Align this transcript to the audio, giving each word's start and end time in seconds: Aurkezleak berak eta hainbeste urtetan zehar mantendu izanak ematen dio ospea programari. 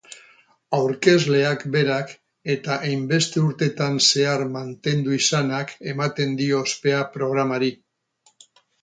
Aurkezleak 0.77 1.65
berak 1.75 2.13
eta 2.55 2.79
hainbeste 2.89 3.45
urtetan 3.51 4.01
zehar 4.09 4.47
mantendu 4.57 5.17
izanak 5.21 5.79
ematen 5.95 6.37
dio 6.45 6.67
ospea 6.69 7.07
programari. 7.17 7.75